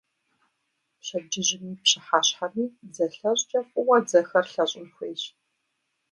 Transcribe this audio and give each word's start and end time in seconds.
Пщэдджыжьми 0.99 1.73
пщыхьэщхьэми 1.83 2.65
дзэлъэщӀкӀэ 2.91 3.61
фӀыуэ 3.69 3.97
дзэхэр 4.05 4.45
лъэщӀын 4.51 4.87
хуейщ. 4.93 5.23